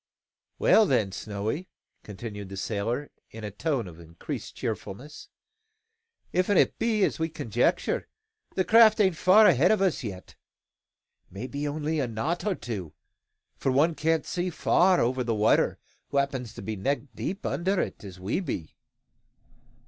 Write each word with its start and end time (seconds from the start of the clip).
"Well, 0.57 0.87
then, 0.87 1.11
Snowy," 1.11 1.69
continued 2.01 2.49
the 2.49 2.57
sailor, 2.57 3.11
in 3.29 3.43
a 3.43 3.51
tone 3.51 3.87
of 3.87 3.99
increased 3.99 4.55
cheerfulness, 4.55 5.27
"if't 6.33 6.79
be 6.79 7.03
as 7.03 7.19
we 7.19 7.29
conjecture, 7.29 8.07
the 8.55 8.65
craft 8.65 8.99
ain't 8.99 9.15
far 9.15 9.45
ahead 9.45 9.69
o' 9.71 9.85
us 9.85 10.01
yet. 10.03 10.35
Maybe 11.29 11.67
only 11.67 11.99
a 11.99 12.07
knot 12.07 12.47
or 12.47 12.55
two; 12.55 12.93
for 13.57 13.71
one 13.71 13.93
can't 13.93 14.25
see 14.25 14.49
far 14.49 14.99
over 14.99 15.23
the 15.23 15.35
water 15.35 15.77
who 16.07 16.17
happens 16.17 16.55
to 16.55 16.63
be 16.63 16.75
neck 16.75 17.01
deep 17.13 17.45
under 17.45 17.79
it 17.79 18.03
as 18.03 18.19
we 18.19 18.39
be. 18.39 18.73